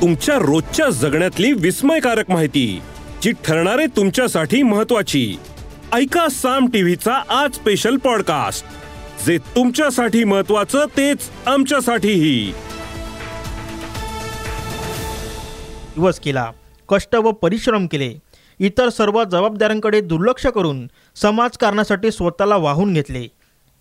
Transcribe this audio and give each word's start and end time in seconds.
तुमच्या 0.00 0.34
रोजच्या 0.34 0.90
जगण्यातली 0.90 1.52
विस्मयकारक 1.52 2.30
माहिती 2.30 2.80
जी 3.22 3.32
ठरणारे 3.32 3.86
तुमच्यासाठी 3.86 4.62
महत्वाची 4.62 5.36
ऐका 5.92 6.28
साम 6.28 6.66
टीव्हीचा 6.66 7.22
आज 7.28 7.54
स्पेशल 7.54 7.96
पॉडकास्ट 7.96 8.66
जे 9.26 9.38
तुमच्यासाठी 9.38 10.24
महत्वाचं 10.24 10.84
तेच 10.96 11.18
आमच्यासाठीही. 11.46 12.52
दिवस 15.94 16.20
केला 16.20 16.50
कष्ट 16.88 17.14
व 17.14 17.30
परिश्रम 17.30 17.86
केले. 17.86 18.14
इतर 18.58 18.88
सर्व 18.88 19.24
जबाबदाऱ्यांकडे 19.24 20.00
दुर्लक्ष 20.00 20.46
करून 20.46 20.86
समाजकारणासाठी 21.16 22.10
स्वतःला 22.10 22.56
वाहून 22.56 22.94
घेतले. 22.94 23.26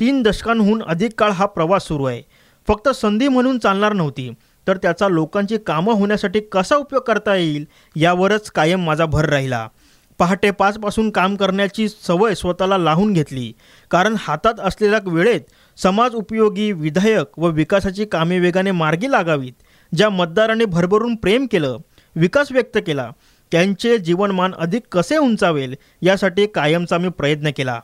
तीन 0.00 0.22
दशकांहून 0.22 0.82
अधिक 0.82 1.10
काळ 1.18 1.30
हा 1.30 1.46
प्रवास 1.46 1.86
सुरू 1.88 2.04
आहे. 2.04 2.22
फक्त 2.68 2.88
संधी 2.88 3.28
म्हणून 3.28 3.58
चालणार 3.58 3.92
नव्हती. 3.92 4.30
तर 4.68 4.76
त्याचा 4.76 5.08
लोकांची 5.08 5.56
कामं 5.58 5.94
होण्यासाठी 5.94 6.40
कसा 6.52 6.76
उपयोग 6.76 7.02
करता 7.02 7.34
येईल 7.34 7.64
यावरच 7.96 8.50
कायम 8.50 8.84
माझा 8.84 9.04
भर 9.04 9.28
राहिला. 9.28 9.66
पहाटे 10.18 10.50
पाचपासून 10.50 11.10
काम 11.10 11.34
करण्याची 11.36 11.88
सवय 11.88 12.34
स्वतःला 12.34 12.78
लावून 12.78 13.12
घेतली. 13.12 13.52
कारण 13.90 14.14
हातात 14.18 14.60
असलेल्या 14.60 14.98
वेळेत 15.06 15.40
समाज 15.78 16.14
उपयोगी 16.14 16.70
विधायक 16.72 17.38
व 17.38 17.48
विकासाची 17.48 18.04
कामे 18.04 18.38
वेगाने 18.38 18.70
मार्गी 18.70 19.10
लागावीत 19.10 19.52
ज्या 19.92 20.10
मतदाराने 20.10 20.64
भरभरून 20.64 21.14
प्रेम 21.14 21.46
केलं 21.52 21.76
विकास 22.16 22.52
व्यक्त 22.52 22.78
केला 22.86 23.10
त्यांचे 23.52 23.96
जीवनमान 23.98 24.54
अधिक 24.58 24.82
कसे 24.92 25.16
उंचावेल 25.16 25.74
यासाठी 26.02 26.46
कायमचा 26.46 26.98
मी 26.98 27.08
प्रयत्न 27.08 27.50
केला. 27.56 27.80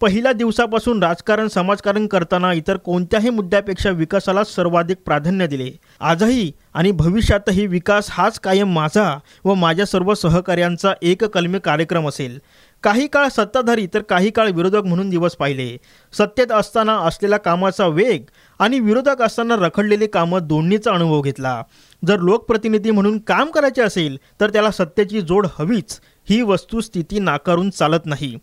पहिल्या 0.00 0.32
दिवसापासून 0.32 1.02
राजकारण 1.02 1.48
समाजकारण 1.48 2.06
करताना 2.06 2.52
इतर 2.52 2.76
कोणत्याही 2.76 3.30
मुद्द्यापेक्षा 3.30 3.90
विकासाला 3.90 4.44
सर्वाधिक 4.44 4.96
प्राधान्य 5.06 5.46
दिले. 5.46 5.70
आजही 6.00 6.52
आणि 6.74 6.90
भविष्यातही 6.90 7.66
विकास 7.66 8.06
हाच 8.10 8.38
कायम 8.40 8.72
माझा 8.74 9.18
व 9.44 9.54
माझ्या 9.54 9.86
सर्व 9.86 10.14
सहकार्यांचा 10.14 10.92
एककलमी 11.02 11.58
कार्यक्रम 11.58 12.08
असेल. 12.08 12.38
काही 12.82 13.06
काळ 13.06 13.28
सत्ताधारी 13.28 13.86
तर 13.94 14.02
काही 14.02 14.30
काळ 14.30 14.50
विरोधक 14.50 14.84
म्हणून 14.84 15.10
दिवस 15.10 15.36
पाहिले. 15.36 15.76
सत्तेत 16.12 16.52
असताना 16.52 16.96
असलेल्या 16.98 17.38
कामाचा 17.38 17.86
वेग 17.86 18.24
आणि 18.58 18.80
विरोधक 18.80 19.22
असताना 19.22 19.56
रखडलेली 19.56 20.06
कामं 20.06 20.46
दोन्हीचा 20.46 20.92
अनुभव 20.92 21.20
घेतला. 21.22 21.62
जर 22.06 22.20
लोकप्रतिनिधी 22.20 22.90
म्हणून 22.90 23.18
काम 23.18 23.50
करायचे 23.50 23.82
असेल 23.82 24.18
तर 24.40 24.50
त्याला 24.50 24.70
सत्तेची 24.70 25.20
जोड 25.20 25.46
हवीच. 25.58 26.00
ही 26.30 26.42
वस्तुस्थिती 26.42 27.18
नाकारून 27.18 27.70
चालत 27.70 28.06
नाही. 28.06 28.36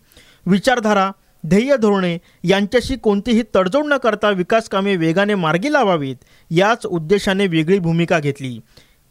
विचारधारा 0.46 1.10
ध्येय 1.48 1.76
धोरणे 1.76 2.18
यांच्याशी 2.44 2.96
कोणतीही 2.96 3.42
तडजोड 3.56 3.84
न 3.86 3.96
करता 3.96 4.30
विकास 4.30 4.68
कामे 4.68 4.96
वेगाने 4.96 5.34
मार्गी 5.34 5.72
लावावीत 5.72 6.16
याच 6.50 6.86
उद्देशाने 6.86 7.46
वेगळी 7.46 7.78
भूमिका 7.78 8.18
घेतली. 8.18 8.58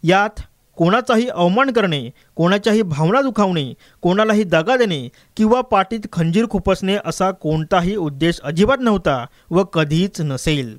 यात 0.04 0.42
कोणाचाही 0.78 1.28
अवमान 1.28 1.72
करणे 1.72 2.10
कोणाच्याही 2.36 2.82
भावना 2.82 3.22
दुखावणे 3.22 3.74
कोणालाही 4.02 4.44
दगा 4.44 4.78
देणे 4.78 5.10
किंवा 5.38 5.62
पाठीत 5.62 6.00
खंजीर 6.12 6.46
खुपसणे 6.52 6.98
असा 7.06 7.32
कोणताही 7.32 7.96
उद्देश 7.96 8.40
अजिबात 8.44 8.78
नव्हता 8.80 9.26
व 9.52 9.64
कधीच 9.64 10.22
नसेल. 10.22 10.78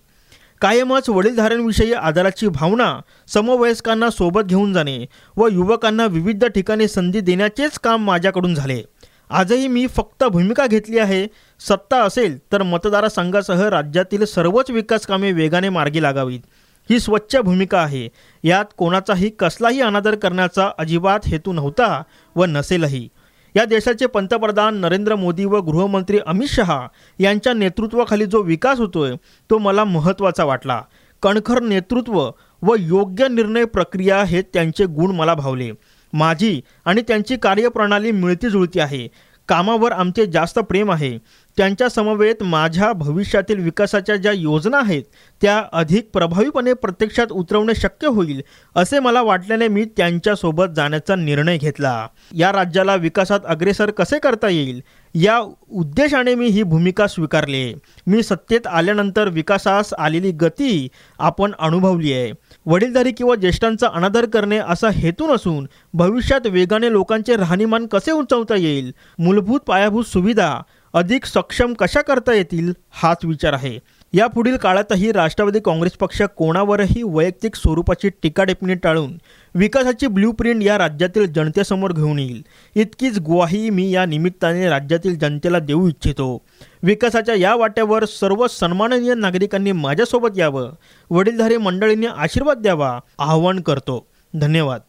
कायमच 0.60 1.08
वडीलधाऱ्यांविषयी 1.08 1.92
आदराची 1.92 2.48
भावना 2.48 3.00
समवयस्कांना 3.28 4.10
सोबत 4.10 4.42
घेऊन 4.42 4.72
जाणे 4.72 4.98
व 5.36 5.48
युवकांना 5.48 6.06
विविध 6.06 6.44
ठिकाणी 6.44 6.88
संधी 6.88 7.20
देण्याचेच 7.20 7.78
काम 7.78 8.04
माझ्याकडून 8.04 8.54
झाले. 8.54 8.82
आजही 9.30 9.68
मी 9.68 9.86
फक्त 9.86 10.24
भूमिका 10.24 10.66
घेतली 10.66 10.98
आहे. 10.98 11.26
सत्ता 11.60 12.02
असेल 12.02 12.38
तर 12.52 12.62
मतदारसंघासह 12.62 13.68
राज्यातील 13.68 14.24
सर्वच 14.24 14.70
विकास 14.70 15.06
कामे 15.06 15.32
वेगाने 15.32 15.68
मार्गी 15.68 16.02
लागावीत. 16.02 16.40
ही 16.90 17.00
स्वच्छ 17.00 17.36
भूमिका 17.36 17.78
आहे. 17.78 18.08
यात 18.44 18.64
कोणाचाही 18.76 19.30
कसलाही 19.30 19.80
अनादर 19.80 20.14
करण्याचा 20.14 20.70
अजिबात 20.78 21.20
हेतू 21.26 21.52
नव्हता 21.52 22.02
व 22.36 22.44
नसेलही. 22.44 23.08
या 23.56 23.64
देशाचे 23.64 24.06
पंतप्रधान 24.06 24.76
नरेंद्र 24.76 25.14
मोदी 25.14 25.44
व 25.44 25.60
गृहमंत्री 25.60 26.18
अमित 26.26 26.48
शहा 26.48 26.86
यांच्या 27.18 27.52
नेतृत्वाखाली 27.52 28.26
जो 28.26 28.42
विकास 28.42 28.78
होतोय 28.78 29.12
तो 29.50 29.58
मला 29.58 29.84
महत्त्वाचा 29.84 30.44
वाटला. 30.44 30.82
कणखर 31.22 31.60
नेतृत्व 31.62 32.30
व 32.62 32.74
योग्य 32.78 33.28
निर्णय 33.28 33.64
प्रक्रिया 33.64 34.22
हे 34.24 34.42
त्यांचे 34.42 34.84
गुण 34.84 35.14
मला 35.14 35.34
भावले. 35.34 35.70
माझी 36.16 36.60
आणि 36.84 37.02
त्यांची 37.02 37.36
कार्यप्रणाली 37.36 38.10
मिळतीजुळती 38.10 38.80
आहे. 38.80 39.08
कामावर 39.48 39.92
आमचे 39.92 40.26
जास्त 40.26 40.58
प्रेम 40.58 40.92
आहे. 40.92 41.18
त्यांच्या 41.56 41.88
समवेत 41.88 42.42
माझ्या 42.42 42.92
भविष्यातील 42.92 43.58
विकासाच्या 43.58 44.16
ज्या 44.16 44.32
योजना 44.32 44.78
आहेत 44.78 45.02
त्या 45.42 45.60
अधिक 45.72 46.08
प्रभावीपणे 46.12 46.72
प्रत्यक्षात 46.72 47.32
उतरवणे 47.32 47.74
शक्य 47.74 48.08
होईल 48.08 48.40
असे 48.76 49.00
मला 49.00 49.22
वाटल्याने 49.22 49.68
मी 49.68 49.84
त्यांच्यासोबत 49.96 50.74
जाण्याचा 50.76 51.14
निर्णय 51.14 51.58
घेतला. 51.58 52.06
या 52.34 52.52
राज्याला 52.52 52.94
विकासात 52.94 53.40
अग्रेसर 53.46 53.90
कसे 53.90 54.18
करता 54.18 54.48
येईल 54.48 54.80
या 55.14 55.38
उद्देशाने 55.70 56.34
मी 56.34 56.46
ही 56.46 56.62
भूमिका 56.62 57.06
स्वीकारली. 57.06 57.74
मी 58.06 58.22
सत्तेत 58.22 58.66
आल्यानंतर 58.66 59.28
विकासास 59.28 59.92
आलेली 59.94 60.30
गती 60.32 60.88
आपण 61.18 61.52
अनुभवली 61.58 62.12
आहे. 62.12 62.32
वडीलधारी 62.66 63.12
किंवा 63.12 63.34
ज्येष्ठांचा 63.34 63.88
अनादर 63.94 64.26
करणे 64.26 64.58
असा 64.58 64.88
हेतू 64.90 65.32
नसून 65.32 65.66
भविष्यात 65.94 66.46
वेगाने 66.46 66.90
लोकांचे 66.92 67.36
राहणीमान 67.36 67.86
कसे 67.86 68.12
उंचावता 68.12 68.56
येईल 68.56 68.92
मूलभूत 69.18 69.60
पायाभूत 69.60 70.04
सुविधा 70.04 70.52
अधिक 70.96 71.24
सक्षम 71.24 71.72
कशा 71.72 72.00
करता 72.00 72.32
येतील 72.32 72.72
हाच 72.90 73.16
विचार 73.24 73.52
आहे. 73.52 73.78
यापुढील 74.12 74.56
काळातही 74.56 75.12
राष्ट्रवादी 75.12 75.60
काँग्रेस 75.60 75.92
पक्ष 75.92 76.22
कोणावरही 76.22 77.02
वैयक्तिक 77.04 77.54
स्वरूपाची 77.54 78.08
टीका 78.08 78.44
टिपणी 78.44 78.74
टाळून 78.74 79.18
विकासाची 79.54 80.06
ब्लूप्रिंट 80.06 80.62
या 80.62 80.78
राज्यातील 80.78 81.32
जनतेसमोर 81.32 81.92
घेऊन 81.92 82.18
येईल. 82.18 82.44
इतकीच 82.74 83.18
ग्वाही 83.18 83.70
मी 83.70 83.90
या 83.90 84.06
निमित्ताने 84.06 84.68
राज्यातील 84.68 85.18
जनतेला 85.18 85.58
देऊ 85.58 85.88
इच्छितो. 85.88 86.42
विकासाच्या 86.82 87.34
या 87.34 87.54
वाट्यावर 87.54 88.04
सर्व 88.04 88.46
सन्माननीय 88.46 89.14
नागरिकांनी 89.14 89.72
माझ्यासोबत 89.72 90.38
यावं. 90.38 90.72
वडीलधारी 91.10 91.56
मंडळींनी 91.56 92.06
आशीर्वाद 92.06 92.58
द्यावा 92.58 93.00
आवाहन 93.18 93.60
करतो. 93.60 94.06
धन्यवाद. 94.34 94.80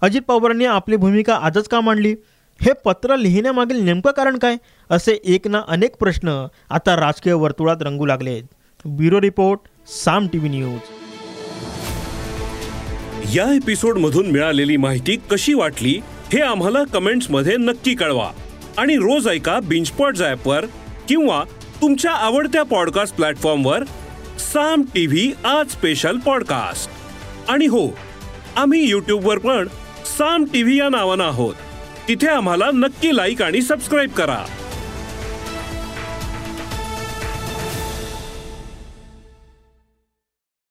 अजित 0.00 0.22
पवारांनी 0.22 0.64
आपली 0.64 0.96
भूमिका 0.96 1.34
आजच 1.34 1.68
का 1.68 1.80
मांडली? 1.80 2.14
हे 2.62 2.72
पत्र 2.84 3.16
लिहिण्यामागील 3.16 3.76
नेमकं 3.76 4.10
कारण 4.10 4.38
काय? 4.38 4.56
असे 4.90 5.12
एक 5.24 5.46
ना 5.48 5.60
अनेक 5.68 5.96
प्रश्न 5.96 6.46
आता 6.70 6.94
राजकीय 6.96 7.32
वर्तुळात 7.32 7.76
रंगू 7.80 8.06
लागले 8.06 8.30
आहेत 8.30 8.86
bureau 8.86 9.20
report 9.20 9.60
Saam 9.88 10.26
T 10.26 10.38
V 10.38 10.50
news. 10.50 10.80
या 13.36 13.54
एपिसोड 13.54 13.98
मधून 13.98 14.26
मिळालेली 14.26 14.76
माहिती 14.76 15.16
कशी 15.30 15.54
वाटली 15.54 16.00
हे 16.32 16.40
आम्हाला 16.40 16.84
कमेंट्समध्ये 16.84 17.56
नक्की 17.56 17.94
कळवा. 17.94 18.30
आणि 18.78 18.96
रोज 18.96 19.28
ऐका 19.28 19.58
बिंचपॉट 19.60 20.18
वर 20.46 20.64
किंवा 21.08 21.42
तुमच्या 21.82 22.12
आवडत्या 22.12 22.62
पॉडकास्ट 22.62 23.16
प्लॅटफॉर्मवर 23.16 23.84
साम 24.52 24.82
टीव्ही 24.94 25.32
आज 25.44 25.70
स्पेशल 25.70 26.16
पॉडकास्ट 26.16 26.90
आणि 27.50 27.66
हो 27.66 27.86
आम्ही 28.56 28.90
यूट्यूबवर 28.90 29.38
पण 29.38 29.68
साम 30.18 30.44
टीव्ही 30.44 30.78
या 30.78 30.88
नावानं 30.88 31.24
आहोत. 31.24 31.54
तिथे 32.08 32.26
आम्हाला 32.26 32.70
नक्की 32.74 33.16
लाईक 33.16 33.42
आणि 33.42 33.62
सबस्क्राईब 33.62 34.10
करा. 34.10 34.44